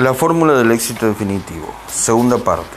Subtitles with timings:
[0.00, 1.74] La fórmula del éxito definitivo.
[1.92, 2.74] Segunda parte.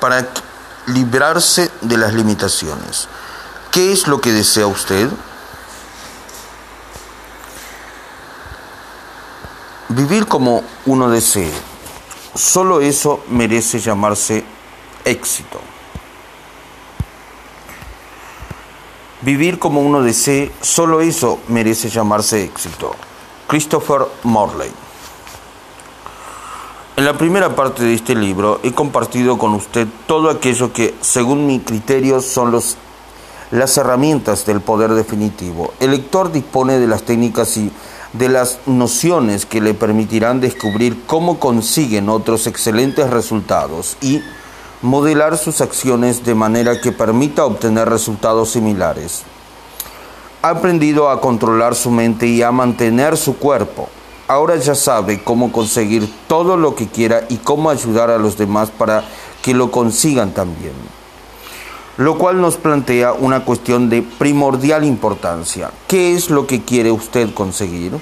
[0.00, 0.28] Para
[0.84, 3.08] librarse de las limitaciones.
[3.70, 5.08] ¿Qué es lo que desea usted?
[9.88, 11.54] Vivir como uno desee.
[12.34, 14.44] Solo eso merece llamarse
[15.06, 15.58] éxito.
[19.28, 22.94] Vivir como uno desee, solo eso merece llamarse éxito.
[23.46, 24.70] Christopher Morley.
[26.96, 31.46] En la primera parte de este libro he compartido con usted todo aquello que, según
[31.46, 32.78] mi criterio, son los,
[33.50, 35.74] las herramientas del poder definitivo.
[35.78, 37.70] El lector dispone de las técnicas y
[38.14, 44.22] de las nociones que le permitirán descubrir cómo consiguen otros excelentes resultados y
[44.82, 49.22] modelar sus acciones de manera que permita obtener resultados similares.
[50.42, 53.88] Ha aprendido a controlar su mente y a mantener su cuerpo.
[54.28, 58.70] Ahora ya sabe cómo conseguir todo lo que quiera y cómo ayudar a los demás
[58.70, 59.02] para
[59.42, 60.74] que lo consigan también.
[61.96, 65.72] Lo cual nos plantea una cuestión de primordial importancia.
[65.88, 67.98] ¿Qué es lo que quiere usted conseguir?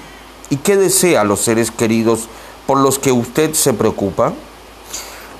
[0.51, 2.27] ¿Y qué desea los seres queridos
[2.67, 4.33] por los que usted se preocupa?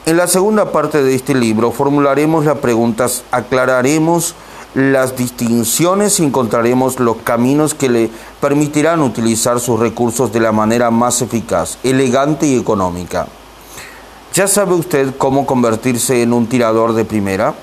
[0.08, 4.36] En la segunda parte de este libro formularemos las preguntas, aclararemos
[4.74, 10.92] las distinciones y encontraremos los caminos que le permitirán utilizar sus recursos de la manera
[10.92, 13.28] más eficaz, elegante y económica.
[14.34, 17.54] ¿Ya sabe usted cómo convertirse en un tirador de primera?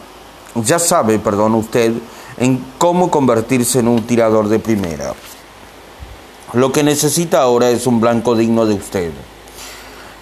[0.55, 1.95] Ya sabe, perdón, usted
[2.37, 5.15] en cómo convertirse en un tirador de primera.
[6.53, 9.13] Lo que necesita ahora es un blanco digno de usted.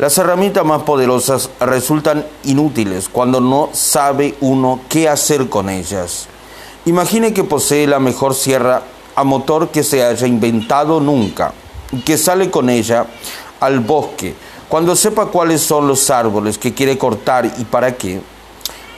[0.03, 6.27] Las herramientas más poderosas resultan inútiles cuando no sabe uno qué hacer con ellas.
[6.87, 8.83] Imagine que posee la mejor sierra
[9.15, 11.53] a motor que se haya inventado nunca
[11.93, 13.07] y que sale con ella
[13.61, 14.35] al bosque.
[14.69, 18.21] Cuando sepa cuáles son los árboles que quiere cortar y para qué,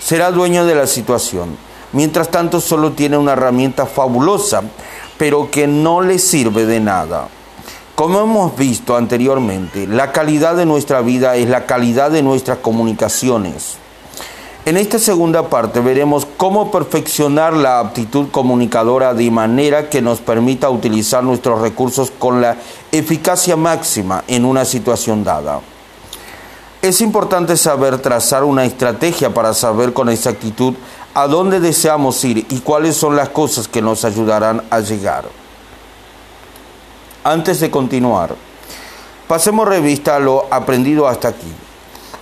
[0.00, 1.58] será dueño de la situación.
[1.92, 4.62] Mientras tanto solo tiene una herramienta fabulosa,
[5.18, 7.28] pero que no le sirve de nada.
[7.94, 13.76] Como hemos visto anteriormente, la calidad de nuestra vida es la calidad de nuestras comunicaciones.
[14.64, 20.70] En esta segunda parte veremos cómo perfeccionar la aptitud comunicadora de manera que nos permita
[20.70, 22.56] utilizar nuestros recursos con la
[22.90, 25.60] eficacia máxima en una situación dada.
[26.82, 30.74] Es importante saber trazar una estrategia para saber con exactitud
[31.14, 35.43] a dónde deseamos ir y cuáles son las cosas que nos ayudarán a llegar.
[37.26, 38.36] Antes de continuar,
[39.26, 41.50] pasemos revista a lo aprendido hasta aquí.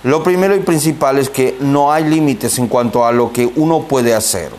[0.03, 3.81] Lo primero y principal es que no hay límites en cuanto a lo que uno
[3.81, 4.49] puede hacer.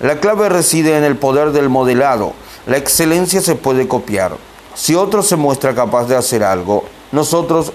[0.00, 2.32] La clave reside en el poder del modelado.
[2.66, 4.38] La excelencia se puede copiar.
[4.74, 7.74] Si otro se muestra capaz de hacer algo, nosotros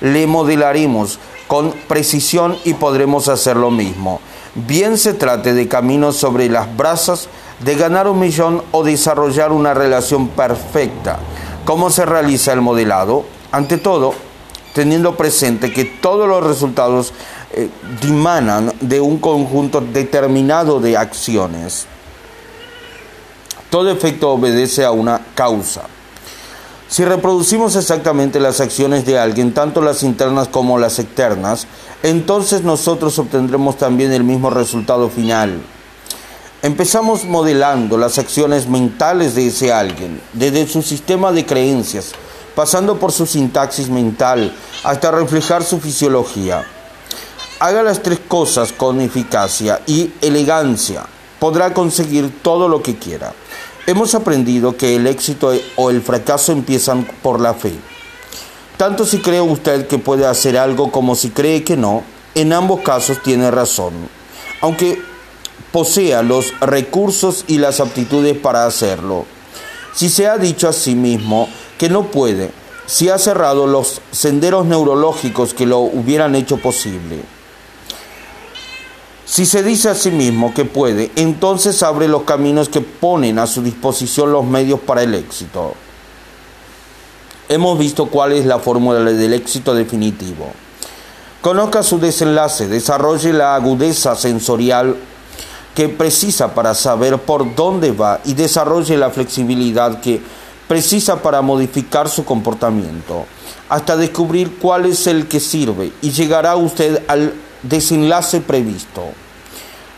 [0.00, 4.18] le modelaremos con precisión y podremos hacer lo mismo.
[4.54, 7.28] Bien se trate de caminos sobre las brasas,
[7.64, 11.18] de ganar un millón o desarrollar una relación perfecta.
[11.64, 13.24] ¿Cómo se realiza el modelado?
[13.52, 14.12] Ante todo,
[14.74, 17.14] teniendo presente que todos los resultados
[17.52, 17.70] eh,
[18.02, 21.86] dimanan de un conjunto determinado de acciones.
[23.70, 25.82] Todo efecto obedece a una causa.
[26.86, 31.66] Si reproducimos exactamente las acciones de alguien, tanto las internas como las externas,
[32.02, 35.62] entonces nosotros obtendremos también el mismo resultado final.
[36.64, 42.12] Empezamos modelando las acciones mentales de ese alguien, desde su sistema de creencias,
[42.54, 44.50] pasando por su sintaxis mental,
[44.82, 46.64] hasta reflejar su fisiología.
[47.60, 51.04] Haga las tres cosas con eficacia y elegancia,
[51.38, 53.34] podrá conseguir todo lo que quiera.
[53.86, 57.74] Hemos aprendido que el éxito o el fracaso empiezan por la fe.
[58.78, 62.04] Tanto si cree usted que puede hacer algo como si cree que no,
[62.34, 63.92] en ambos casos tiene razón.
[64.62, 65.13] Aunque
[65.72, 69.26] posea los recursos y las aptitudes para hacerlo.
[69.92, 71.48] Si se ha dicho a sí mismo
[71.78, 72.50] que no puede,
[72.86, 77.22] si ha cerrado los senderos neurológicos que lo hubieran hecho posible.
[79.24, 83.46] Si se dice a sí mismo que puede, entonces abre los caminos que ponen a
[83.46, 85.74] su disposición los medios para el éxito.
[87.48, 90.52] Hemos visto cuál es la fórmula del éxito definitivo.
[91.40, 94.96] Conozca su desenlace, desarrolle la agudeza sensorial
[95.74, 100.22] que precisa para saber por dónde va y desarrolle la flexibilidad que
[100.68, 103.26] precisa para modificar su comportamiento,
[103.68, 109.02] hasta descubrir cuál es el que sirve y llegará usted al desenlace previsto.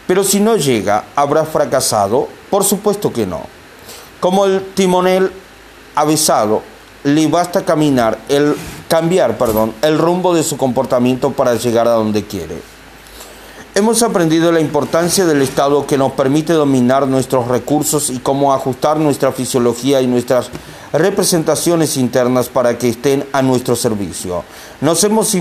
[0.07, 2.29] Pero si no llega, ¿habrá fracasado?
[2.51, 3.43] Por supuesto que no.
[4.21, 5.31] Como el timonel
[5.95, 6.63] avesado,
[7.05, 8.57] le basta caminar, el,
[8.89, 12.76] cambiar perdón, el rumbo de su comportamiento para llegar a donde quiere.
[13.77, 18.97] Hemos aprendido la importancia del Estado que nos permite dominar nuestros recursos y cómo ajustar
[18.97, 20.49] nuestra fisiología y nuestras
[20.95, 24.45] representaciones internas para que estén a nuestro servicio.
[24.81, 25.37] Nos hemos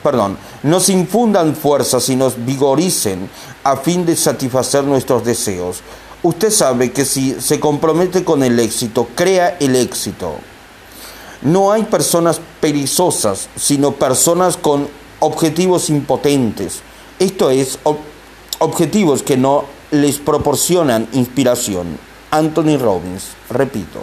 [0.00, 3.28] perdón, nos infundan fuerzas y nos vigoricen
[3.64, 5.80] a fin de satisfacer nuestros deseos.
[6.22, 10.36] Usted sabe que si se compromete con el éxito, crea el éxito.
[11.42, 14.86] No hay personas perezosas, sino personas con
[15.18, 16.80] objetivos impotentes
[17.18, 17.78] esto es,
[18.58, 21.98] objetivos que no les proporcionan inspiración.
[22.30, 24.00] Anthony Robbins, repito.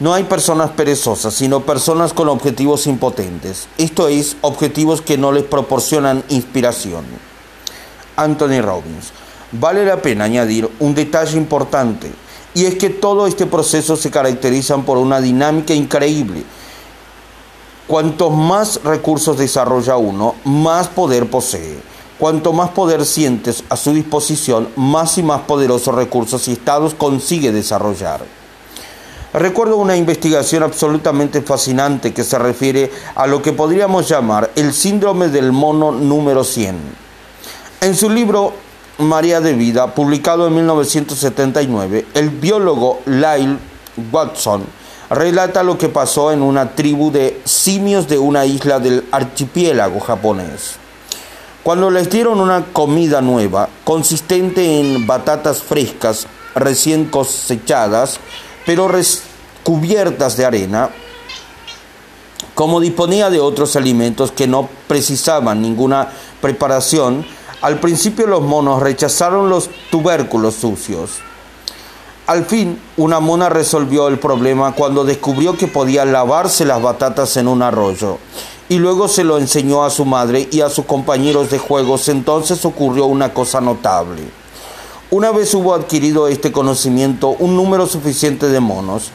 [0.00, 3.68] No hay personas perezosas, sino personas con objetivos impotentes.
[3.78, 7.04] Esto es, objetivos que no les proporcionan inspiración.
[8.16, 9.12] Anthony Robbins.
[9.52, 12.10] Vale la pena añadir un detalle importante,
[12.54, 16.44] y es que todo este proceso se caracteriza por una dinámica increíble
[17.86, 21.76] Cuanto más recursos desarrolla uno, más poder posee.
[22.18, 27.52] Cuanto más poder sientes a su disposición, más y más poderosos recursos y estados consigue
[27.52, 28.22] desarrollar.
[29.34, 35.28] Recuerdo una investigación absolutamente fascinante que se refiere a lo que podríamos llamar el síndrome
[35.28, 36.76] del mono número 100.
[37.82, 38.54] En su libro
[38.96, 43.58] María de Vida, publicado en 1979, el biólogo Lyle
[44.10, 44.64] Watson
[45.10, 50.76] relata lo que pasó en una tribu de simios de una isla del archipiélago japonés.
[51.62, 58.20] Cuando les dieron una comida nueva, consistente en batatas frescas recién cosechadas,
[58.66, 58.90] pero
[59.62, 60.90] cubiertas de arena,
[62.54, 66.10] como disponía de otros alimentos que no precisaban ninguna
[66.40, 67.26] preparación,
[67.62, 71.22] al principio los monos rechazaron los tubérculos sucios
[72.26, 77.48] al fin, una mona resolvió el problema cuando descubrió que podía lavarse las batatas en
[77.48, 78.18] un arroyo.
[78.70, 82.08] Y luego se lo enseñó a su madre y a sus compañeros de juegos.
[82.08, 84.22] Entonces ocurrió una cosa notable.
[85.10, 89.10] Una vez hubo adquirido este conocimiento un número suficiente de monos,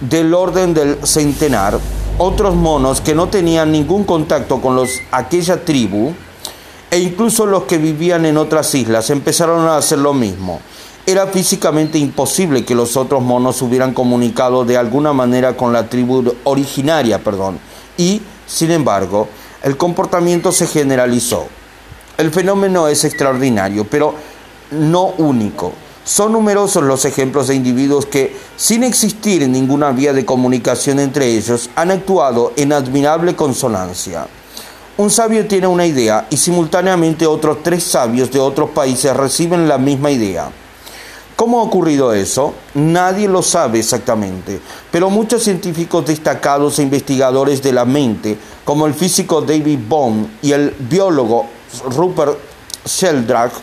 [0.00, 1.78] del orden del centenar,
[2.18, 6.12] otros monos que no tenían ningún contacto con los, aquella tribu,
[6.90, 10.60] e incluso los que vivían en otras islas, empezaron a hacer lo mismo.
[11.08, 16.34] Era físicamente imposible que los otros monos hubieran comunicado de alguna manera con la tribu
[16.44, 17.58] originaria, perdón,
[17.96, 19.26] y, sin embargo,
[19.62, 21.46] el comportamiento se generalizó.
[22.18, 24.16] El fenómeno es extraordinario, pero
[24.70, 25.72] no único.
[26.04, 31.70] Son numerosos los ejemplos de individuos que, sin existir ninguna vía de comunicación entre ellos,
[31.74, 34.26] han actuado en admirable consonancia.
[34.98, 39.78] Un sabio tiene una idea y simultáneamente otros tres sabios de otros países reciben la
[39.78, 40.50] misma idea.
[41.38, 42.52] ¿Cómo ha ocurrido eso?
[42.74, 48.92] Nadie lo sabe exactamente, pero muchos científicos destacados e investigadores de la mente, como el
[48.92, 51.46] físico David Bohm y el biólogo
[51.90, 52.36] Rupert
[52.84, 53.54] Sheldrake,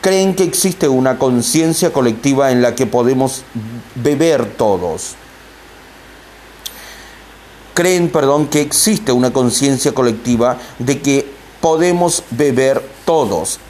[0.00, 3.44] creen que existe una conciencia colectiva en la que podemos
[3.94, 5.14] beber todos.
[7.74, 13.60] Creen, perdón, que existe una conciencia colectiva de que podemos beber todos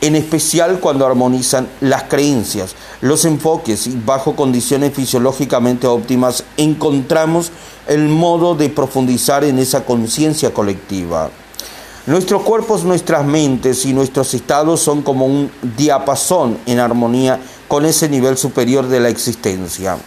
[0.00, 7.50] en especial cuando armonizan las creencias, los enfoques y bajo condiciones fisiológicamente óptimas encontramos
[7.88, 11.30] el modo de profundizar en esa conciencia colectiva.
[12.06, 18.08] Nuestros cuerpos, nuestras mentes y nuestros estados son como un diapasón en armonía con ese
[18.08, 19.98] nivel superior de la existencia.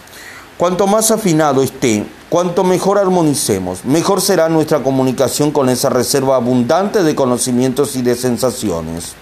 [0.58, 7.02] Cuanto más afinado esté, cuanto mejor armonicemos, mejor será nuestra comunicación con esa reserva abundante
[7.02, 9.14] de conocimientos y de sensaciones.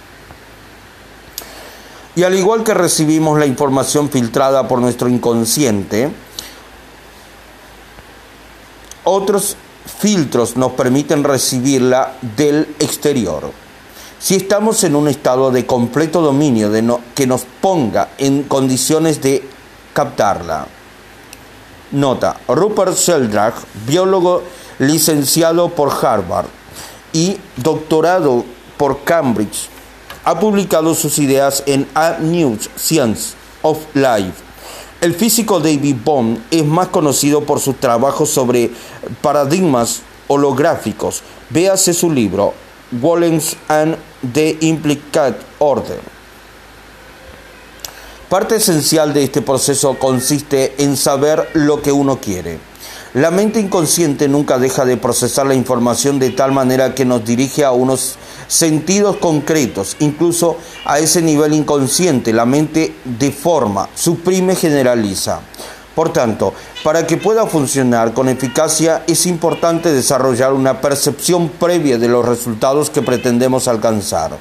[2.17, 6.11] Y al igual que recibimos la información filtrada por nuestro inconsciente,
[9.05, 9.57] otros
[9.99, 13.51] filtros nos permiten recibirla del exterior.
[14.19, 19.49] Si estamos en un estado de completo dominio de que nos ponga en condiciones de
[19.95, 20.67] captarla.
[21.93, 24.43] Nota, Rupert Sheldrake, biólogo
[24.79, 26.47] licenciado por Harvard
[27.13, 28.45] y doctorado
[28.77, 29.69] por Cambridge
[30.25, 34.43] ha publicado sus ideas en A News Science of Life.
[35.01, 38.71] El físico David Bohm es más conocido por sus trabajos sobre
[39.23, 41.23] paradigmas holográficos.
[41.49, 42.53] Véase su libro
[42.93, 43.97] Golems and
[44.35, 46.01] the Implicate Order.
[48.29, 52.59] Parte esencial de este proceso consiste en saber lo que uno quiere.
[53.15, 57.65] La mente inconsciente nunca deja de procesar la información de tal manera que nos dirige
[57.65, 58.15] a unos
[58.51, 65.41] sentidos concretos, incluso a ese nivel inconsciente, la mente deforma, suprime, generaliza.
[65.95, 66.53] Por tanto,
[66.83, 72.91] para que pueda funcionar con eficacia es importante desarrollar una percepción previa de los resultados
[72.91, 74.37] que pretendemos alcanzar.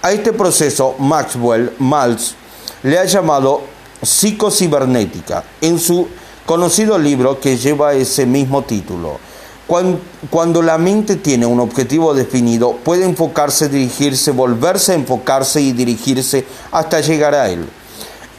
[0.00, 2.34] A este proceso Maxwell Maltz
[2.82, 3.60] le ha llamado
[4.00, 6.08] psicocibernética en su
[6.46, 9.27] conocido libro que lleva ese mismo título.
[9.68, 16.46] Cuando, la mente tiene un objetivo definido, puede enfocarse, dirigirse, volverse a enfocarse y dirigirse
[16.72, 17.68] hasta llegar a él.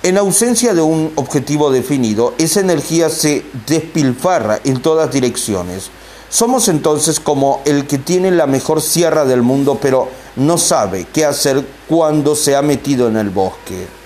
[0.01, 5.91] En ausencia de un objetivo definido, esa energía se despilfarra en todas direcciones.
[6.31, 11.25] Somos entonces como el que tiene la mejor sierra del mundo, pero no sabe qué
[11.25, 13.98] hacer cuando se ha metido en el bosque.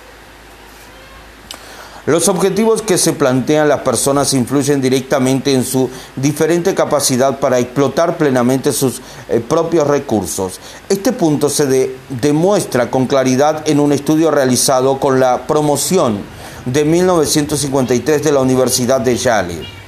[2.06, 8.18] Los objetivos que se plantean las personas influyen directamente en su diferente capacidad para explotar
[8.18, 10.60] plenamente sus eh, propios recursos.
[10.90, 16.20] Este punto se demuestra con claridad en un estudio realizado con la promoción
[16.66, 19.84] de 1953 de la Universidad de Yale.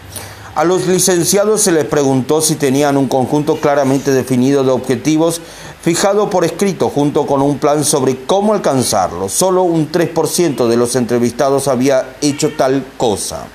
[0.55, 5.41] A los licenciados se les preguntó si tenían un conjunto claramente definido de objetivos
[5.85, 9.29] fijado por escrito junto con un plan sobre cómo alcanzarlo.
[9.29, 13.45] Solo un 3% de los entrevistados había hecho tal cosa.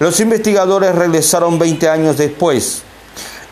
[0.00, 2.82] Los investigadores regresaron 20 años después,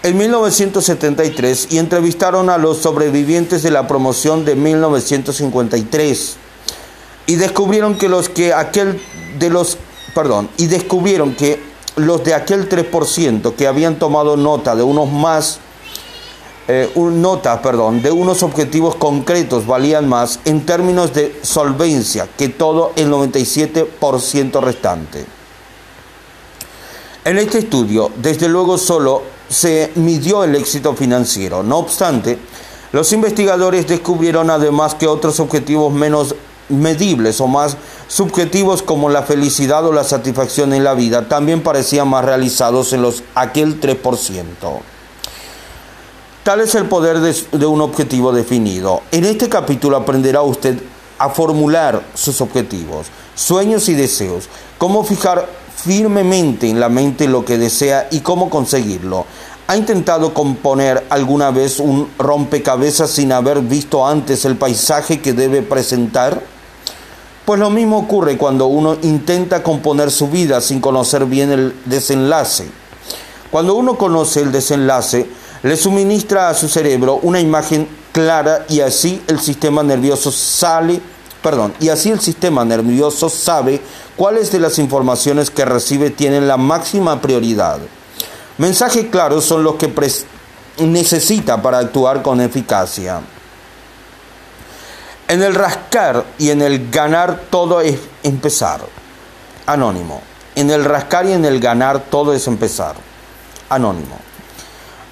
[0.02, 6.36] en 1973, y entrevistaron a los sobrevivientes de la promoción de 1953
[7.28, 9.00] y descubrieron que los que aquel
[9.38, 9.78] de los
[10.16, 11.62] perdón, y descubrieron que
[11.94, 15.60] los de aquel 3% que habían tomado nota de unos más,
[16.66, 22.92] eh, nota, perdón, de unos objetivos concretos valían más en términos de solvencia que todo
[22.96, 25.26] el 97% restante.
[27.24, 31.62] En este estudio, desde luego, solo se midió el éxito financiero.
[31.62, 32.38] No obstante,
[32.92, 36.34] los investigadores descubrieron además que otros objetivos menos
[36.68, 37.76] medibles o más
[38.08, 43.02] subjetivos como la felicidad o la satisfacción en la vida también parecían más realizados en
[43.02, 44.93] los aquel 3%.
[46.44, 49.00] Tal es el poder de, de un objetivo definido.
[49.12, 50.78] En este capítulo aprenderá usted
[51.18, 57.56] a formular sus objetivos, sueños y deseos, cómo fijar firmemente en la mente lo que
[57.56, 59.24] desea y cómo conseguirlo.
[59.68, 65.62] ¿Ha intentado componer alguna vez un rompecabezas sin haber visto antes el paisaje que debe
[65.62, 66.42] presentar?
[67.46, 72.68] Pues lo mismo ocurre cuando uno intenta componer su vida sin conocer bien el desenlace.
[73.50, 75.26] Cuando uno conoce el desenlace,
[75.64, 81.00] le suministra a su cerebro una imagen clara y así el sistema nervioso sale,
[81.42, 83.80] perdón, y así el sistema nervioso sabe
[84.14, 87.78] cuáles de las informaciones que recibe tienen la máxima prioridad.
[88.58, 89.90] Mensajes claros son los que
[90.80, 93.22] necesita para actuar con eficacia.
[95.28, 98.82] En el rascar y en el ganar todo es empezar.
[99.64, 100.20] Anónimo.
[100.56, 102.96] En el rascar y en el ganar todo es empezar.
[103.70, 104.33] Anónimo.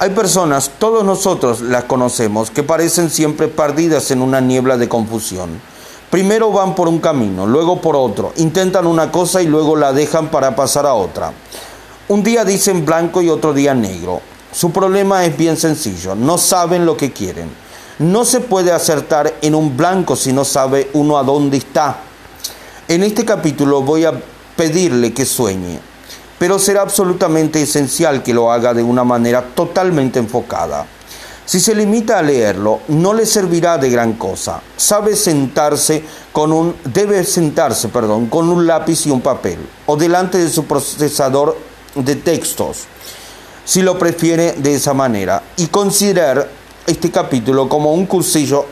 [0.03, 5.61] Hay personas, todos nosotros las conocemos, que parecen siempre perdidas en una niebla de confusión.
[6.11, 10.29] Primero van por un camino, luego por otro, intentan una cosa y luego la dejan
[10.29, 11.33] para pasar a otra.
[12.09, 14.21] Un día dicen blanco y otro día negro.
[14.51, 17.49] Su problema es bien sencillo, no saben lo que quieren.
[18.01, 21.99] No se puede acertar en un blanco si no sabe uno a dónde está.
[22.89, 24.21] En este capítulo voy a
[24.57, 25.79] pedirle que sueñe,
[26.43, 30.85] pero será absolutamente esencial que lo haga de una manera totalmente enfocada.
[31.45, 34.61] Si se limita a leerlo, no le servirá de gran cosa.
[34.77, 40.39] Sabe sentarse con un debe sentarse, perdón, con un lápiz y un papel o delante
[40.39, 41.57] de su procesador
[41.95, 42.87] de textos,
[43.65, 46.51] si lo prefiere de esa manera, y considerar
[46.89, 48.67] este capítulo como un cursillo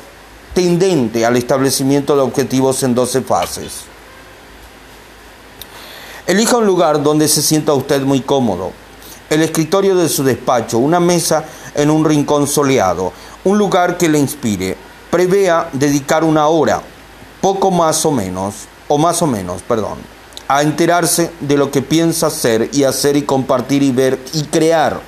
[0.55, 3.90] tendente al establecimiento de objetivos en 12 fases.
[6.31, 8.71] Elija un lugar donde se sienta usted muy cómodo.
[9.29, 11.45] El escritorio de su despacho, una mesa
[11.75, 14.77] en un rincón soleado, un lugar que le inspire.
[15.11, 16.83] Prevea dedicar una hora,
[17.41, 18.55] poco más o menos,
[18.87, 19.99] o más o menos, perdón,
[20.47, 25.01] a enterarse de lo que piensa hacer y hacer y compartir y ver y crear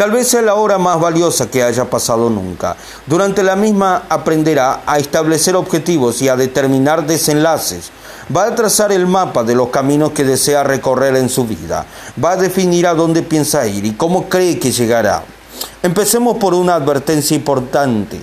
[0.00, 2.74] Tal vez sea la hora más valiosa que haya pasado nunca.
[3.04, 7.90] Durante la misma aprenderá a establecer objetivos y a determinar desenlaces.
[8.34, 11.84] Va a trazar el mapa de los caminos que desea recorrer en su vida.
[12.22, 15.24] Va a definir a dónde piensa ir y cómo cree que llegará.
[15.82, 18.20] Empecemos por una advertencia importante.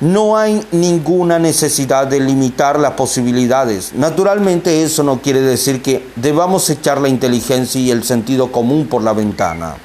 [0.00, 3.92] No hay ninguna necesidad de limitar las posibilidades.
[3.94, 9.02] Naturalmente eso no quiere decir que debamos echar la inteligencia y el sentido común por
[9.02, 9.76] la ventana.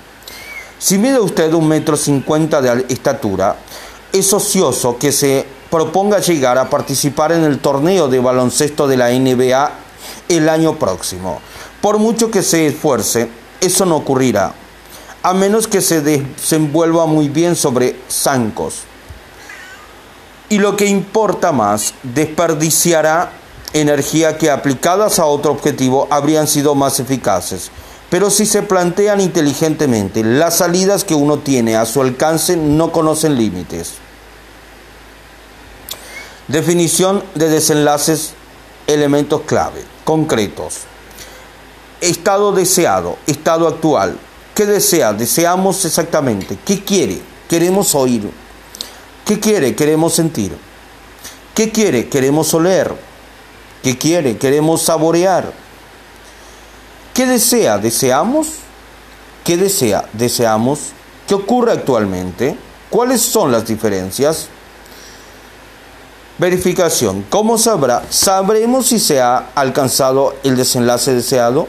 [0.79, 3.57] Si mide usted un metro cincuenta de estatura,
[4.11, 9.09] es ocioso que se proponga llegar a participar en el torneo de baloncesto de la
[9.09, 9.71] NBA
[10.29, 11.41] el año próximo.
[11.81, 13.29] Por mucho que se esfuerce,
[13.61, 14.53] eso no ocurrirá,
[15.23, 18.81] a menos que se desenvuelva muy bien sobre zancos.
[20.49, 23.31] Y lo que importa más, desperdiciará
[23.73, 27.69] energía que aplicadas a otro objetivo habrían sido más eficaces.
[28.09, 33.35] Pero si se plantean inteligentemente, las salidas que uno tiene a su alcance no conocen
[33.35, 33.95] límites.
[36.47, 38.33] Definición de desenlaces,
[38.87, 40.83] elementos clave, concretos.
[41.99, 44.17] Estado deseado, estado actual.
[44.55, 45.11] ¿Qué desea?
[45.11, 46.57] Deseamos exactamente.
[46.63, 47.19] ¿Qué quiere?
[47.49, 48.31] Queremos oír.
[49.25, 49.75] ¿Qué quiere?
[49.75, 50.55] Queremos sentir.
[51.53, 52.07] ¿Qué quiere?
[52.07, 52.95] Queremos oler.
[53.83, 54.37] ¿Qué quiere?
[54.37, 55.51] Queremos saborear.
[57.13, 57.77] ¿Qué desea?
[57.77, 58.47] ¿Deseamos?
[59.43, 60.07] ¿Qué desea?
[60.13, 60.79] ¿Deseamos?
[61.27, 62.55] ¿Qué ocurre actualmente?
[62.89, 64.47] ¿Cuáles son las diferencias?
[66.39, 67.25] Verificación.
[67.29, 68.03] ¿Cómo sabrá?
[68.11, 71.67] ¿Sabremos si se ha alcanzado el desenlace deseado?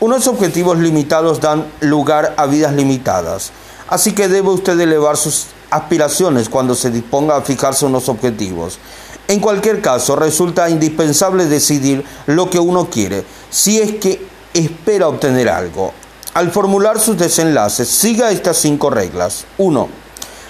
[0.00, 3.52] Unos objetivos limitados dan lugar a vidas limitadas.
[3.86, 8.80] Así que debe usted elevar sus aspiraciones cuando se disponga a fijarse unos objetivos.
[9.28, 15.48] En cualquier caso, resulta indispensable decidir lo que uno quiere, si es que espera obtener
[15.48, 15.92] algo.
[16.34, 19.44] Al formular sus desenlaces, siga estas cinco reglas.
[19.58, 19.88] 1.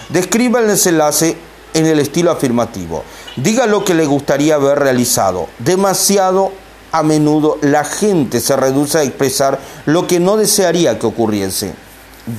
[0.09, 1.37] Describa el desenlace
[1.73, 3.03] en el estilo afirmativo.
[3.35, 5.47] Diga lo que le gustaría ver realizado.
[5.59, 6.51] Demasiado
[6.91, 11.73] a menudo la gente se reduce a expresar lo que no desearía que ocurriese.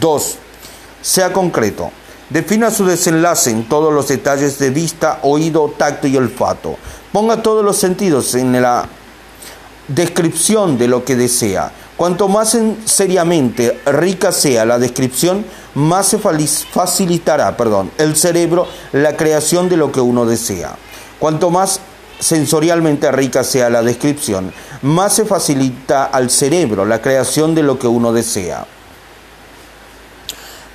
[0.01, 0.35] 2.
[1.03, 1.91] Sea concreto.
[2.31, 6.77] Defina su desenlace en todos los detalles de vista, oído, tacto y olfato.
[7.13, 8.87] Ponga todos los sentidos en la
[9.89, 11.73] descripción de lo que desea.
[11.99, 19.69] Cuanto más seriamente rica sea la descripción, más se facilitará perdón, el cerebro la creación
[19.69, 20.77] de lo que uno desea.
[21.19, 21.81] Cuanto más
[22.21, 24.53] sensorialmente rica sea la descripción,
[24.83, 28.65] más se facilita al cerebro la creación de lo que uno desea.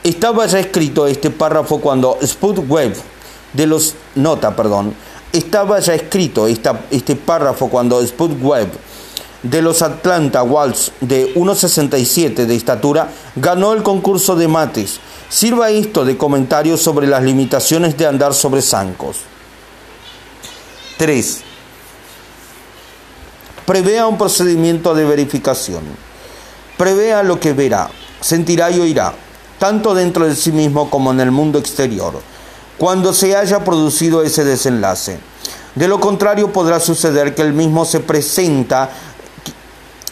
[0.04, 2.18] Estaba ya escrito este párrafo cuando
[2.68, 2.98] Web
[3.54, 4.94] de los nota, perdón,
[5.32, 8.02] estaba ya escrito este párrafo cuando
[8.42, 8.68] Web
[9.44, 15.00] de los Atlanta Waltz de 1.67 de estatura ganó el concurso de mates.
[15.30, 19.18] Sirva esto de comentario sobre las limitaciones de andar sobre zancos.
[20.98, 21.42] 3.
[23.66, 25.84] Prevea un procedimiento de verificación.
[26.78, 27.90] Prevea lo que verá,
[28.22, 29.14] sentirá y oirá,
[29.60, 32.14] tanto dentro de sí mismo como en el mundo exterior,
[32.78, 35.20] cuando se haya producido ese desenlace.
[35.76, 38.90] De lo contrario podrá suceder que el mismo se presenta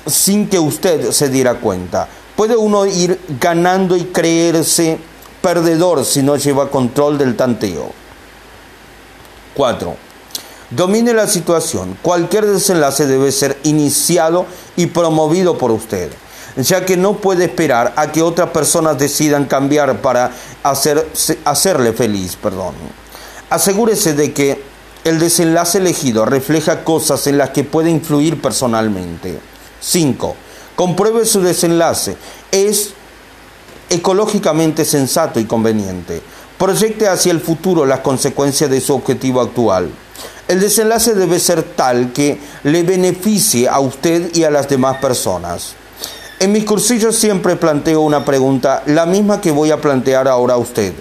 [0.06, 2.08] sin que usted se diera cuenta.
[2.36, 4.98] Puede uno ir ganando y creerse
[5.42, 7.92] perdedor si no lleva control del tanteo.
[9.56, 9.96] 4.
[10.72, 11.98] Domine la situación.
[12.02, 14.46] Cualquier desenlace debe ser iniciado
[14.78, 16.10] y promovido por usted,
[16.56, 20.32] ya que no puede esperar a que otras personas decidan cambiar para
[20.64, 22.38] hacerle feliz.
[22.42, 22.74] Perdón.
[23.50, 24.64] Asegúrese de que
[25.04, 29.51] el desenlace elegido refleja cosas en las que puede influir personalmente.
[29.82, 30.36] 5.
[30.76, 32.16] Compruebe su desenlace.
[32.52, 32.94] Es
[33.90, 36.22] ecológicamente sensato y conveniente.
[36.58, 39.90] Proyecte hacia el futuro las consecuencias de su objetivo actual.
[40.48, 45.74] El desenlace debe ser tal que le beneficie a usted y a las demás personas.
[46.40, 50.58] En mis cursillos siempre planteo una pregunta, la misma que voy a plantear ahora a
[50.58, 50.94] usted.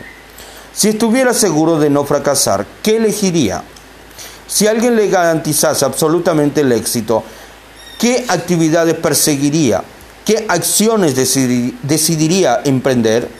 [0.73, 3.63] Si estuviera seguro de no fracasar, ¿qué elegiría?
[4.47, 7.23] Si alguien le garantizase absolutamente el éxito,
[8.01, 9.85] ¿qué actividades perseguiría?
[10.25, 13.31] ¿Qué acciones decidiría emprender?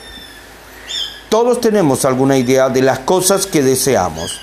[1.29, 4.39] Todos tenemos alguna idea de las cosas que deseamos.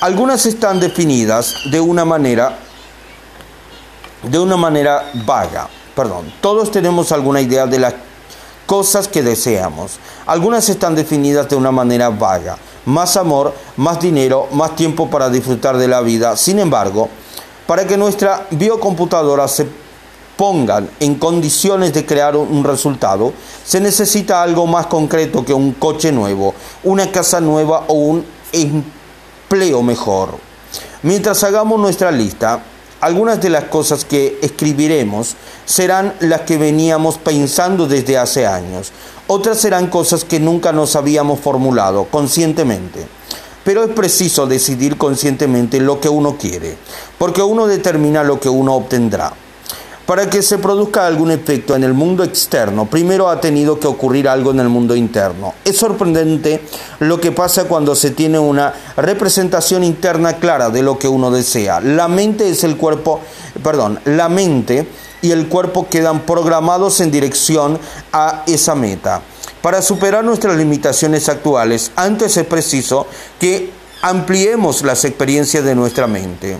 [0.00, 2.58] Algunas están definidas de una manera
[4.22, 5.68] de una manera vaga.
[5.94, 7.94] Perdón, todos tenemos alguna idea de las
[8.66, 9.98] cosas que deseamos.
[10.26, 12.58] Algunas están definidas de una manera vaga.
[12.84, 16.36] Más amor, más dinero, más tiempo para disfrutar de la vida.
[16.36, 17.08] Sin embargo,
[17.68, 19.66] para que nuestra biocomputadora se
[20.38, 26.10] ponga en condiciones de crear un resultado, se necesita algo más concreto que un coche
[26.10, 26.54] nuevo,
[26.84, 30.38] una casa nueva o un empleo mejor.
[31.02, 32.62] Mientras hagamos nuestra lista,
[33.02, 38.92] algunas de las cosas que escribiremos serán las que veníamos pensando desde hace años.
[39.26, 43.17] Otras serán cosas que nunca nos habíamos formulado conscientemente.
[43.68, 46.78] Pero es preciso decidir conscientemente lo que uno quiere,
[47.18, 49.34] porque uno determina lo que uno obtendrá.
[50.06, 54.26] Para que se produzca algún efecto en el mundo externo, primero ha tenido que ocurrir
[54.26, 55.52] algo en el mundo interno.
[55.66, 56.62] Es sorprendente
[57.00, 61.82] lo que pasa cuando se tiene una representación interna clara de lo que uno desea.
[61.82, 63.20] La mente es el cuerpo,
[63.62, 64.88] perdón, la mente
[65.20, 67.78] y el cuerpo quedan programados en dirección
[68.14, 69.20] a esa meta.
[69.62, 73.06] Para superar nuestras limitaciones actuales, antes es preciso
[73.40, 73.70] que
[74.02, 76.58] ampliemos las experiencias de nuestra mente.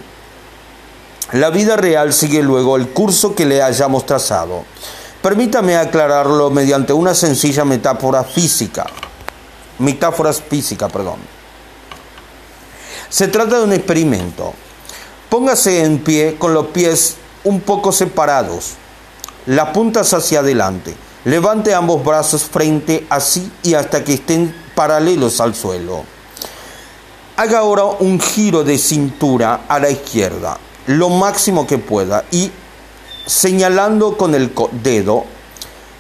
[1.33, 4.65] La vida real sigue luego el curso que le hayamos trazado.
[5.23, 8.87] Permítame aclararlo mediante una sencilla metáfora física.
[9.79, 11.19] Metáforas física, perdón.
[13.09, 14.55] Se trata de un experimento.
[15.29, 18.73] Póngase en pie con los pies un poco separados,
[19.47, 20.95] las puntas hacia adelante.
[21.29, 26.05] Levante ambos brazos frente así y hasta que estén paralelos al suelo.
[27.37, 32.51] Haga ahora un giro de cintura a la izquierda lo máximo que pueda y
[33.27, 34.51] señalando con el
[34.83, 35.25] dedo,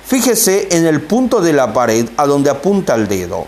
[0.06, 3.44] fíjese en el punto de la pared a donde apunta el dedo,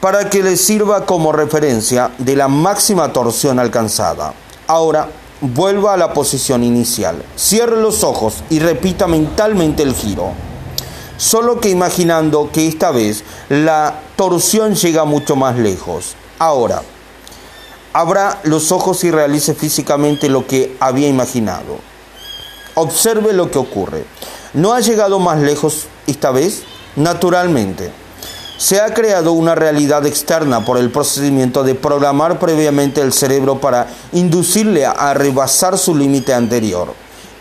[0.00, 4.32] para que le sirva como referencia de la máxima torsión alcanzada.
[4.66, 5.10] Ahora,
[5.42, 10.32] vuelva a la posición inicial, cierre los ojos y repita mentalmente el giro.
[11.24, 16.16] Solo que imaginando que esta vez la torsión llega mucho más lejos.
[16.38, 16.82] Ahora,
[17.94, 21.78] abra los ojos y realice físicamente lo que había imaginado.
[22.74, 24.04] Observe lo que ocurre.
[24.52, 26.64] ¿No ha llegado más lejos esta vez?
[26.94, 27.90] Naturalmente.
[28.58, 33.86] Se ha creado una realidad externa por el procedimiento de programar previamente el cerebro para
[34.12, 36.92] inducirle a rebasar su límite anterior.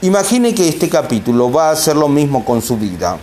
[0.04, 3.20] Imagine que este capítulo va a hacer lo mismo con su vida.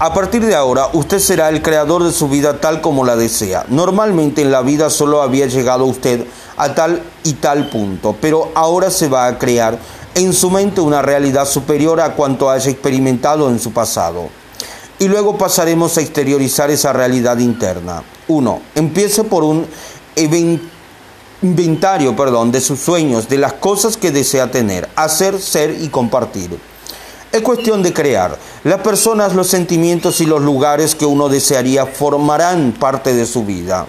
[0.00, 3.66] A partir de ahora, usted será el creador de su vida tal como la desea.
[3.68, 6.24] Normalmente en la vida solo había llegado usted
[6.56, 9.76] a tal y tal punto, pero ahora se va a crear
[10.14, 14.28] en su mente una realidad superior a cuanto haya experimentado en su pasado.
[15.00, 18.04] Y luego pasaremos a exteriorizar esa realidad interna.
[18.28, 18.62] 1.
[18.76, 19.66] Empiece por un
[21.42, 26.56] inventario perdón, de sus sueños, de las cosas que desea tener, hacer, ser y compartir.
[27.30, 28.38] Es cuestión de crear.
[28.64, 33.86] Las personas, los sentimientos y los lugares que uno desearía formarán parte de su vida.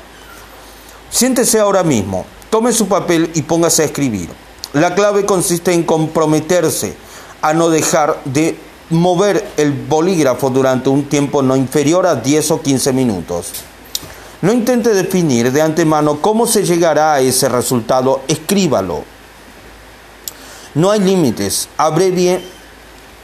[1.09, 4.29] Siéntese ahora mismo, tome su papel y póngase a escribir.
[4.73, 6.95] La clave consiste en comprometerse
[7.41, 12.61] a no dejar de mover el bolígrafo durante un tiempo no inferior a 10 o
[12.61, 13.51] 15 minutos.
[14.41, 19.03] No intente definir de antemano cómo se llegará a ese resultado, escríbalo.
[20.75, 22.41] No hay límites, abrevie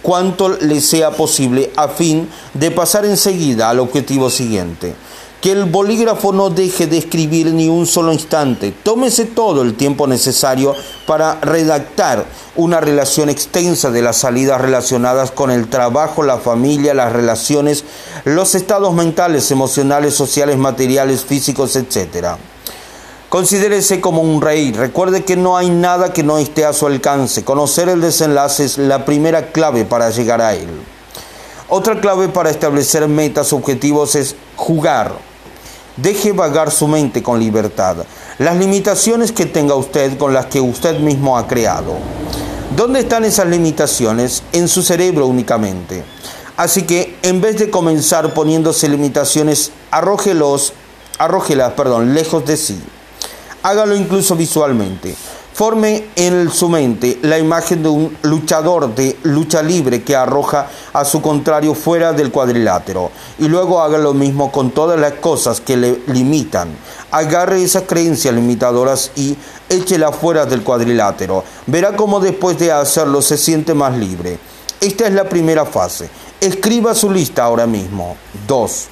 [0.06, 4.94] cuanto le sea posible a fin de pasar enseguida al objetivo siguiente.
[5.42, 8.72] Que el bolígrafo no deje de escribir ni un solo instante.
[8.84, 10.76] Tómese todo el tiempo necesario
[11.08, 12.24] para redactar
[12.56, 17.84] una relación extensa de las salidas relacionadas con el trabajo, la familia, las relaciones,
[18.26, 22.38] los estados mentales, emocionales, sociales, materiales, físicos, etc.
[23.36, 24.72] Considérese como un rey.
[24.72, 27.44] Recuerde que no hay nada que no esté a su alcance.
[27.44, 30.70] Conocer el desenlace es la primera clave para llegar a él.
[31.68, 35.16] Otra clave para establecer metas, objetivos es jugar.
[35.98, 38.06] Deje vagar su mente con libertad.
[38.38, 41.98] Las limitaciones que tenga usted con las que usted mismo ha creado.
[42.74, 44.44] ¿Dónde están esas limitaciones?
[44.54, 46.06] En su cerebro únicamente.
[46.56, 50.72] Así que en vez de comenzar poniéndose limitaciones, arrójelos,
[51.18, 52.82] arrójelas, perdón, lejos de sí
[53.66, 55.16] hágalo incluso visualmente.
[55.54, 61.04] Forme en su mente la imagen de un luchador de lucha libre que arroja a
[61.04, 63.10] su contrario fuera del cuadrilátero.
[63.40, 66.76] Y luego haga lo mismo con todas las cosas que le limitan.
[67.10, 69.36] Agarre esas creencias limitadoras y
[69.68, 71.44] échela fuera del cuadrilátero.
[71.66, 74.38] Verá cómo después de hacerlo se siente más libre.
[74.80, 76.08] Esta es la primera fase.
[76.40, 78.16] Escriba su lista ahora mismo.
[78.48, 78.90] 2.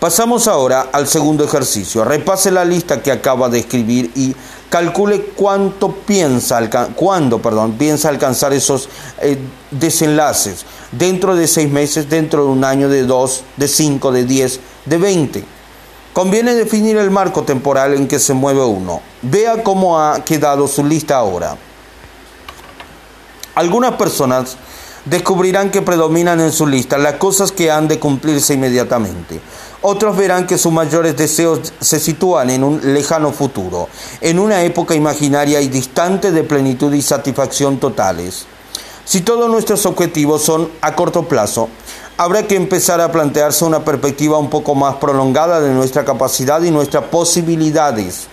[0.00, 2.04] Pasamos ahora al segundo ejercicio.
[2.04, 4.34] Repase la lista que acaba de escribir y
[4.70, 6.60] calcule cuánto piensa,
[6.94, 8.88] cuándo perdón, piensa alcanzar esos
[9.20, 9.38] eh,
[9.72, 14.60] desenlaces dentro de seis meses, dentro de un año, de dos, de cinco, de diez,
[14.84, 15.44] de veinte.
[16.12, 19.00] Conviene definir el marco temporal en que se mueve uno.
[19.22, 21.56] Vea cómo ha quedado su lista ahora.
[23.56, 24.56] Algunas personas
[25.04, 29.40] descubrirán que predominan en su lista las cosas que han de cumplirse inmediatamente.
[29.80, 33.88] Otros verán que sus mayores deseos se sitúan en un lejano futuro,
[34.20, 38.46] en una época imaginaria y distante de plenitud y satisfacción totales.
[39.04, 41.68] Si todos nuestros objetivos son a corto plazo,
[42.16, 46.72] habrá que empezar a plantearse una perspectiva un poco más prolongada de nuestra capacidad y
[46.72, 48.26] nuestras posibilidades.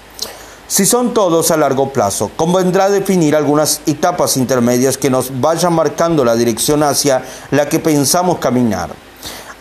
[0.68, 6.26] Si son todos a largo plazo, convendrá definir algunas etapas intermedias que nos vayan marcando
[6.26, 9.05] la dirección hacia la que pensamos caminar.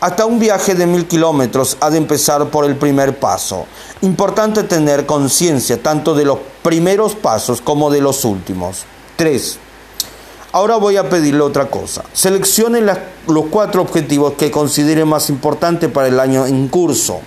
[0.05, 3.65] Hasta un viaje de mil kilómetros ha de empezar por el primer paso.
[4.03, 8.83] Importante tener conciencia tanto de los primeros pasos como de los últimos.
[9.17, 9.59] 3.
[10.53, 12.05] Ahora voy a pedirle otra cosa.
[12.13, 17.21] Seleccione los cuatro objetivos que considere más importantes para el año en curso.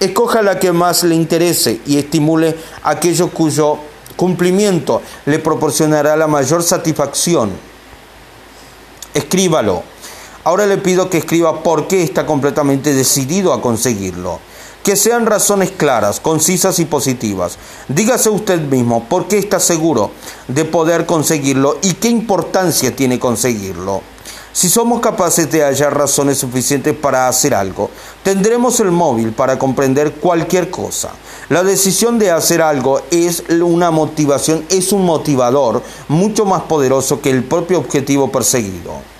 [0.00, 3.76] Escoja la que más le interese y estimule aquello cuyo
[4.16, 7.50] cumplimiento le proporcionará la mayor satisfacción.
[9.12, 9.97] Escríbalo.
[10.44, 14.38] Ahora le pido que escriba por qué está completamente decidido a conseguirlo.
[14.82, 17.58] Que sean razones claras, concisas y positivas.
[17.88, 20.12] Dígase usted mismo por qué está seguro
[20.46, 24.02] de poder conseguirlo y qué importancia tiene conseguirlo.
[24.52, 27.90] Si somos capaces de hallar razones suficientes para hacer algo,
[28.22, 31.10] tendremos el móvil para comprender cualquier cosa.
[31.48, 37.30] La decisión de hacer algo es una motivación, es un motivador mucho más poderoso que
[37.30, 39.17] el propio objetivo perseguido.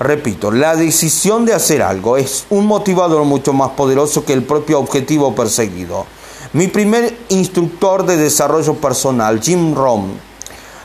[0.00, 4.80] Repito, la decisión de hacer algo es un motivador mucho más poderoso que el propio
[4.80, 6.06] objetivo perseguido.
[6.52, 10.12] Mi primer instructor de desarrollo personal, Jim Rohn,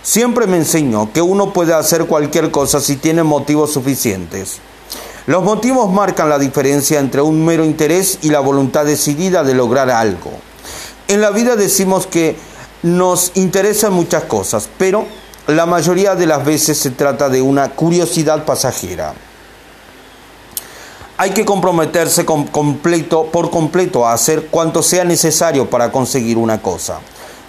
[0.04, 4.60] siempre me enseñó que uno puede hacer cualquier cosa si tiene motivos suficientes.
[5.26, 9.90] Los motivos marcan la diferencia entre un mero interés y la voluntad decidida de lograr
[9.90, 10.32] algo.
[11.08, 12.36] En la vida decimos que
[12.84, 15.06] nos interesan muchas cosas, pero
[15.50, 19.14] la mayoría de las veces se trata de una curiosidad pasajera.
[21.18, 27.00] Hay que comprometerse por completo a hacer cuanto sea necesario para conseguir una cosa.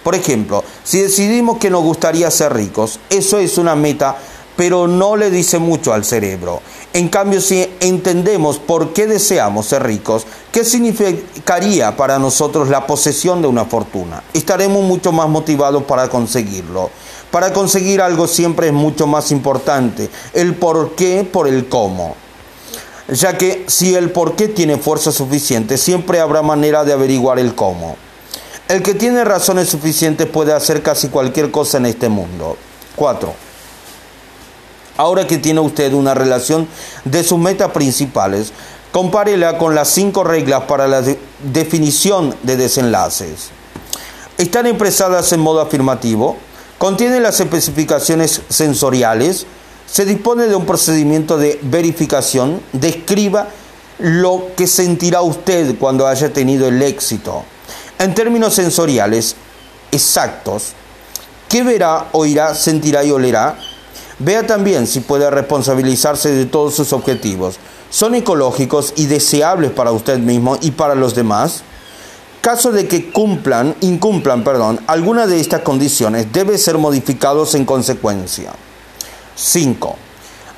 [0.03, 4.17] Por ejemplo, si decidimos que nos gustaría ser ricos, eso es una meta,
[4.57, 6.61] pero no le dice mucho al cerebro.
[6.93, 13.41] En cambio, si entendemos por qué deseamos ser ricos, qué significaría para nosotros la posesión
[13.41, 16.89] de una fortuna, estaremos mucho más motivados para conseguirlo.
[17.31, 22.15] Para conseguir algo siempre es mucho más importante el por qué por el cómo
[23.11, 27.53] ya que si el por qué tiene fuerza suficiente, siempre habrá manera de averiguar el
[27.55, 27.97] cómo.
[28.67, 32.57] El que tiene razones suficientes puede hacer casi cualquier cosa en este mundo.
[32.95, 33.33] 4.
[34.95, 36.67] Ahora que tiene usted una relación
[37.03, 38.53] de sus metas principales,
[38.93, 41.03] compárela con las cinco reglas para la
[41.51, 43.49] definición de desenlaces.
[44.37, 46.37] Están expresadas en modo afirmativo,
[46.81, 49.45] contiene las especificaciones sensoriales,
[49.85, 53.49] se dispone de un procedimiento de verificación, describa
[53.99, 57.43] lo que sentirá usted cuando haya tenido el éxito
[58.01, 59.35] en términos sensoriales
[59.91, 60.73] exactos,
[61.47, 63.59] ¿qué verá, oirá, sentirá y olerá?
[64.17, 67.57] Vea también si puede responsabilizarse de todos sus objetivos.
[67.91, 71.61] ¿Son ecológicos y deseables para usted mismo y para los demás?
[72.41, 78.51] Caso de que cumplan, incumplan, perdón, alguna de estas condiciones, debe ser modificados en consecuencia.
[79.35, 79.95] 5.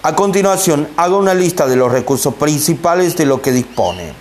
[0.03, 4.13] A continuación, haga una lista de los recursos principales de lo que dispone.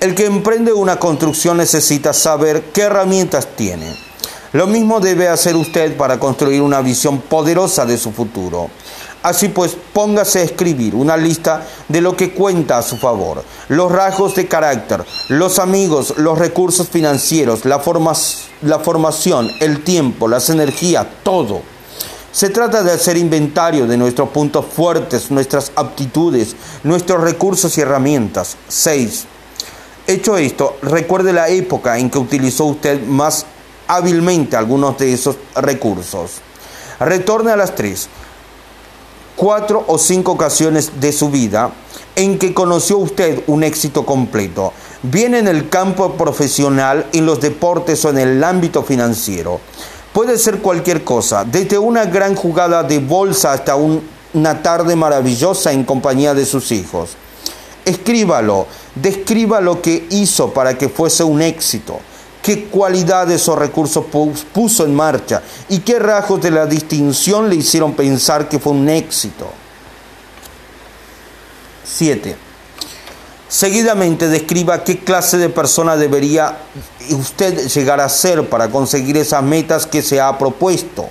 [0.00, 3.96] El que emprende una construcción necesita saber qué herramientas tiene.
[4.52, 8.68] Lo mismo debe hacer usted para construir una visión poderosa de su futuro.
[9.22, 13.90] Así pues, póngase a escribir una lista de lo que cuenta a su favor, los
[13.90, 17.82] rasgos de carácter, los amigos, los recursos financieros, la,
[18.62, 21.62] la formación, el tiempo, las energías, todo.
[22.30, 26.54] Se trata de hacer inventario de nuestros puntos fuertes, nuestras aptitudes,
[26.84, 28.56] nuestros recursos y herramientas.
[28.68, 29.24] 6.
[30.06, 33.46] Hecho esto, recuerde la época en que utilizó usted más
[33.88, 36.32] hábilmente algunos de esos recursos.
[37.00, 38.08] Retorne a las tres,
[39.38, 41.70] cuatro o cinco ocasiones de su vida
[42.16, 44.72] en que conoció usted un éxito completo,
[45.04, 49.60] bien en el campo profesional, en los deportes o en el ámbito financiero.
[50.12, 55.84] Puede ser cualquier cosa, desde una gran jugada de bolsa hasta una tarde maravillosa en
[55.84, 57.10] compañía de sus hijos.
[57.84, 62.00] Escríbalo, describa lo que hizo para que fuese un éxito,
[62.48, 64.06] qué cualidades o recursos
[64.54, 68.88] puso en marcha y qué rasgos de la distinción le hicieron pensar que fue un
[68.88, 69.50] éxito.
[71.84, 72.36] 7.
[73.50, 76.56] Seguidamente describa qué clase de persona debería
[77.10, 81.10] usted llegar a ser para conseguir esas metas que se ha propuesto.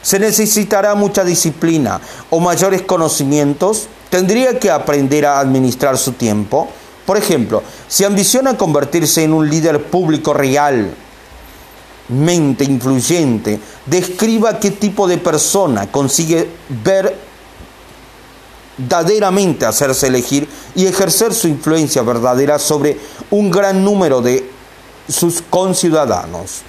[0.00, 2.00] Se necesitará mucha disciplina
[2.30, 6.70] o mayores conocimientos tendría que aprender a administrar su tiempo.
[7.06, 10.94] Por ejemplo, si ambiciona convertirse en un líder público real,
[12.08, 16.48] mente influyente, describa qué tipo de persona consigue
[18.78, 22.98] verdaderamente hacerse elegir y ejercer su influencia verdadera sobre
[23.30, 24.50] un gran número de
[25.08, 26.62] sus conciudadanos.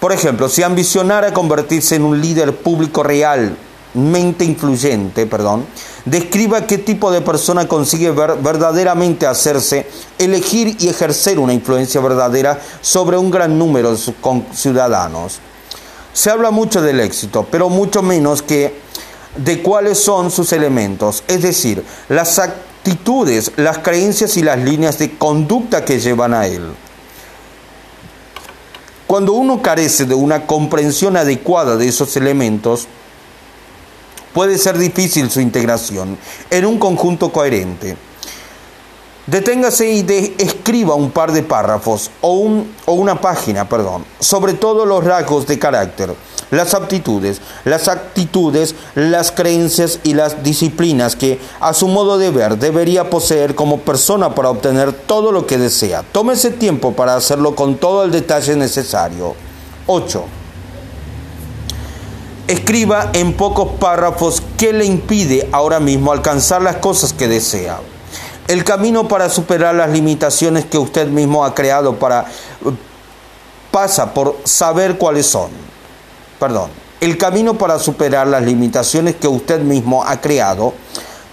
[0.00, 3.02] Por ejemplo, si ambicionara convertirse en un líder público
[3.96, 5.66] realmente influyente, perdón,
[6.04, 13.16] describa qué tipo de persona consigue verdaderamente hacerse, elegir y ejercer una influencia verdadera sobre
[13.16, 14.14] un gran número de sus
[14.52, 15.38] ciudadanos.
[16.12, 18.74] Se habla mucho del éxito, pero mucho menos que
[19.36, 25.16] de cuáles son sus elementos, es decir, las actitudes, las creencias y las líneas de
[25.16, 26.70] conducta que llevan a él.
[29.06, 32.88] Cuando uno carece de una comprensión adecuada de esos elementos,
[34.36, 36.18] puede ser difícil su integración
[36.50, 37.96] en un conjunto coherente.
[39.26, 45.46] Deténgase y escriba un par de párrafos o una página, perdón, sobre todos los rasgos
[45.46, 46.14] de carácter
[46.50, 52.58] las aptitudes, las actitudes, las creencias y las disciplinas que, a su modo de ver,
[52.58, 56.04] debería poseer como persona para obtener todo lo que desea.
[56.12, 59.34] Tómese tiempo para hacerlo con todo el detalle necesario.
[59.86, 60.24] 8.
[62.48, 67.80] Escriba en pocos párrafos qué le impide ahora mismo alcanzar las cosas que desea.
[68.48, 72.26] El camino para superar las limitaciones que usted mismo ha creado para
[73.72, 75.50] pasa por saber cuáles son
[76.38, 80.74] perdón, el camino para superar las limitaciones que usted mismo ha creado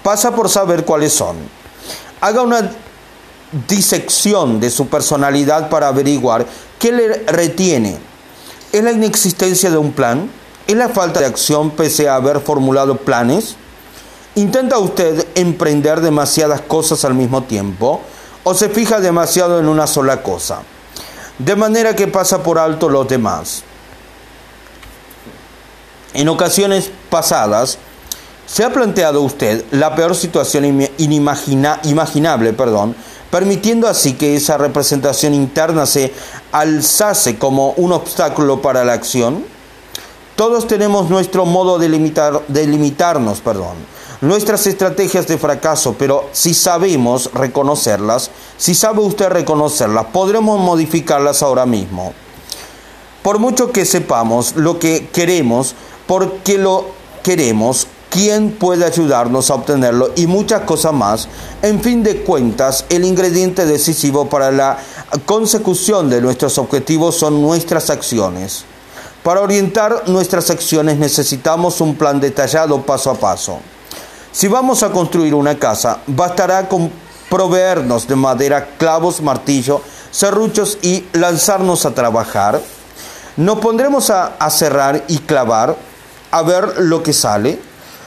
[0.02, 1.38] pasa por saber cuáles son.
[2.21, 2.71] Haga una
[3.67, 6.45] disección de su personalidad para averiguar
[6.80, 7.97] qué le retiene.
[8.71, 10.30] ¿Es la inexistencia de un plan?
[10.65, 13.56] ¿Es la falta de acción pese a haber formulado planes?
[14.36, 18.02] ¿Intenta usted emprender demasiadas cosas al mismo tiempo
[18.43, 20.62] o se fija demasiado en una sola cosa?
[21.38, 23.63] De manera que pasa por alto los demás.
[26.13, 27.78] En ocasiones pasadas,
[28.47, 32.56] ¿se ha planteado usted la peor situación imaginable,
[33.30, 36.13] permitiendo así que esa representación interna se
[36.52, 39.53] alzase como un obstáculo para la acción?
[40.36, 43.76] Todos tenemos nuestro modo de, limitar, de limitarnos, perdón,
[44.22, 51.67] nuestras estrategias de fracaso, pero si sabemos reconocerlas, si sabe usted reconocerlas, podremos modificarlas ahora
[51.67, 52.13] mismo.
[53.22, 55.76] Por mucho que sepamos lo que queremos,
[56.08, 56.88] porque lo
[57.22, 61.28] queremos, quién puede ayudarnos a obtenerlo y muchas cosas más.
[61.62, 64.78] En fin de cuentas, el ingrediente decisivo para la
[65.26, 68.65] consecución de nuestros objetivos son nuestras acciones.
[69.24, 73.60] Para orientar nuestras acciones necesitamos un plan detallado paso a paso.
[74.32, 76.92] Si vamos a construir una casa, bastará con
[77.30, 79.82] proveernos de madera, clavos, martillo,
[80.12, 82.62] serruchos y lanzarnos a trabajar.
[83.38, 85.76] Nos pondremos a, a cerrar y clavar
[86.34, 87.60] a ver lo que sale?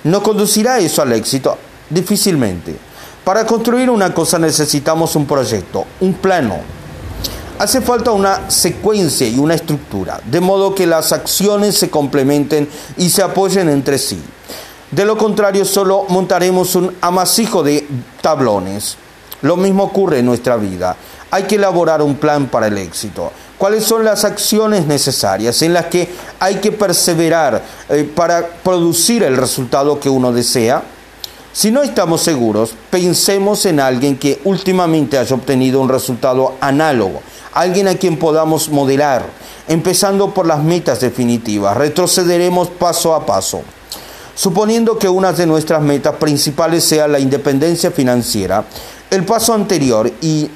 [0.04, 1.56] ¿No conducirá eso al éxito?
[1.88, 2.76] Difícilmente.
[3.24, 6.75] Para construir una cosa necesitamos un proyecto, un plano.
[7.58, 13.08] Hace falta una secuencia y una estructura, de modo que las acciones se complementen y
[13.08, 14.20] se apoyen entre sí.
[14.90, 17.86] De lo contrario, solo montaremos un amasijo de
[18.20, 18.96] tablones.
[19.42, 20.96] Lo mismo ocurre en nuestra vida.
[21.30, 25.86] Hay que elaborar un plan para el éxito cuáles son las acciones necesarias en las
[25.86, 26.08] que
[26.40, 30.82] hay que perseverar eh, para producir el resultado que uno desea.
[31.52, 37.22] Si no estamos seguros, pensemos en alguien que últimamente haya obtenido un resultado análogo,
[37.56, 39.24] alguien a quien podamos modelar,
[39.66, 41.76] empezando por las metas definitivas.
[41.76, 43.62] Retrocederemos paso a paso.
[44.34, 48.62] Suponiendo que una de nuestras metas principales sea la independencia financiera,
[49.10, 50.50] el paso anterior y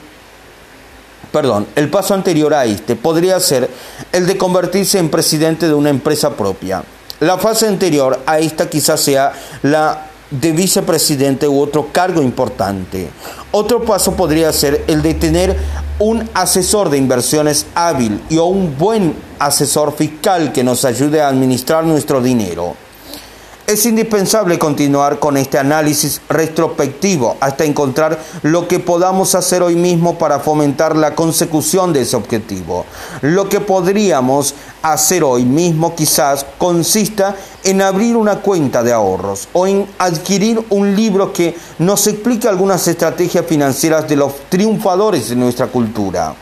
[1.32, 3.70] perdón, el paso anterior a este podría ser
[4.12, 6.82] el de convertirse en presidente de una empresa propia.
[7.20, 9.32] La fase anterior a esta quizás sea
[9.62, 13.10] la de vicepresidente u otro cargo importante.
[13.50, 15.56] Otro paso podría ser el de tener
[16.00, 21.84] un asesor de inversiones hábil y un buen asesor fiscal que nos ayude a administrar
[21.84, 22.74] nuestro dinero.
[23.70, 30.18] Es indispensable continuar con este análisis retrospectivo hasta encontrar lo que podamos hacer hoy mismo
[30.18, 32.84] para fomentar la consecución de ese objetivo.
[33.22, 39.68] Lo que podríamos hacer hoy mismo quizás consista en abrir una cuenta de ahorros o
[39.68, 45.68] en adquirir un libro que nos explique algunas estrategias financieras de los triunfadores de nuestra
[45.68, 46.34] cultura.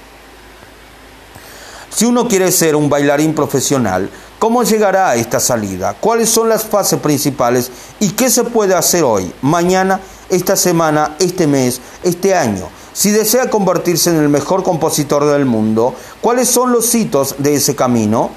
[1.90, 4.08] Si uno quiere ser un bailarín profesional,
[4.38, 5.96] ¿Cómo llegará a esta salida?
[6.00, 7.72] ¿Cuáles son las fases principales?
[7.98, 12.68] ¿Y qué se puede hacer hoy, mañana, esta semana, este mes, este año?
[12.92, 17.74] Si desea convertirse en el mejor compositor del mundo, ¿cuáles son los hitos de ese
[17.74, 18.30] camino?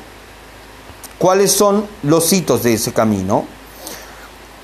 [1.19, 3.45] ¿Cuáles son los hitos de ese camino?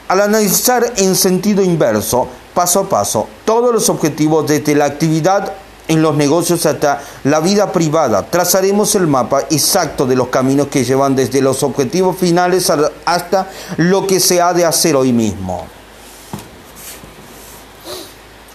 [0.07, 5.53] Al analizar en sentido inverso, paso a paso, todos los objetivos desde la actividad
[5.87, 8.23] en los negocios hasta la vida privada.
[8.29, 12.71] Trazaremos el mapa exacto de los caminos que llevan desde los objetivos finales
[13.05, 15.65] hasta lo que se ha de hacer hoy mismo.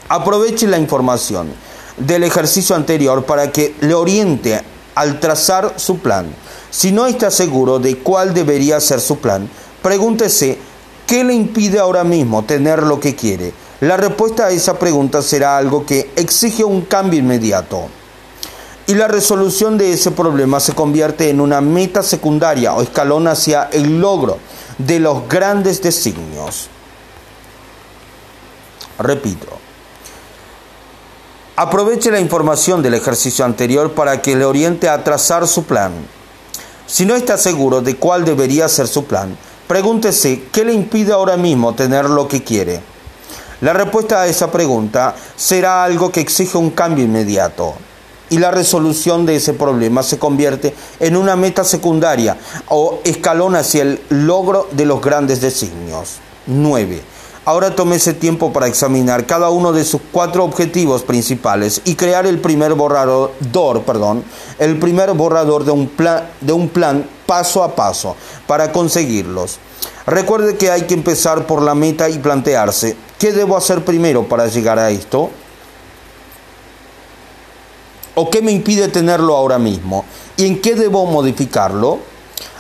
[0.09, 1.53] Aproveche la información
[1.97, 4.61] del ejercicio anterior para que le oriente
[4.95, 6.27] al trazar su plan.
[6.71, 9.49] Si no está seguro de cuál debería ser su plan,
[9.83, 10.59] pregúntese
[11.07, 15.57] qué le impide ahora mismo tener lo que quiere la respuesta a esa pregunta será
[15.57, 17.89] algo que exige un cambio inmediato.
[18.87, 23.65] Y la resolución de ese problema se convierte en una meta secundaria o escalón hacia
[23.73, 24.39] el logro
[24.79, 26.69] de los grandes designios.
[29.01, 29.49] Repito,
[31.57, 35.91] aproveche la información del ejercicio anterior para que le oriente a trazar su plan.
[36.87, 41.37] Si no está seguro de cuál debería ser su plan, pregúntese qué le impide ahora
[41.37, 42.93] mismo tener lo que quiere.
[43.63, 47.75] La respuesta a esa pregunta será algo que exige un cambio inmediato
[48.29, 52.37] y la resolución de ese problema se convierte en una meta secundaria
[52.71, 56.17] o escalón hacia el logro de los grandes designios.
[56.47, 57.03] 9.
[57.45, 62.41] Ahora ese tiempo para examinar cada uno de sus cuatro objetivos principales y crear el
[62.41, 63.31] primer borrador,
[63.87, 64.25] perdón,
[64.59, 68.17] el primer borrador de un plan, de un plan paso a paso
[68.49, 69.61] para conseguirlos.
[70.07, 74.47] Recuerde que hay que empezar por la meta y plantearse, ¿qué debo hacer primero para
[74.47, 75.31] llegar a esto?
[78.15, 80.05] ¿O qué me impide tenerlo ahora mismo?
[80.37, 81.99] ¿Y en qué debo modificarlo?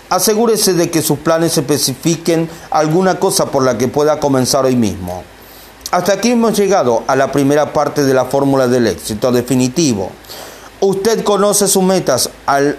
[0.08, 5.24] Asegúrese de que sus planes especifiquen alguna cosa por la que pueda comenzar hoy mismo.
[5.90, 10.10] Hasta aquí hemos llegado a la primera parte de la fórmula del éxito definitivo.
[10.80, 12.78] Usted conoce sus metas al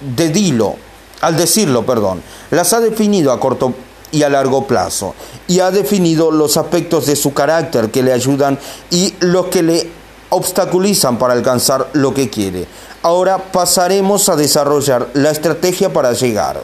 [0.00, 0.76] dedilo,
[1.20, 3.74] al decirlo, perdón, las ha definido a corto
[4.10, 5.14] y a largo plazo
[5.46, 8.58] y ha definido los aspectos de su carácter que le ayudan
[8.90, 9.90] y los que le
[10.30, 12.66] obstaculizan para alcanzar lo que quiere.
[13.02, 16.62] Ahora pasaremos a desarrollar la estrategia para llegar.